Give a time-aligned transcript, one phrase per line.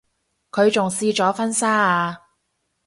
[0.49, 2.19] 佢仲試咗婚紗啊